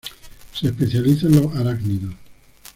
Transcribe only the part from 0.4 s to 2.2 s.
Se especializa en los arácnidos.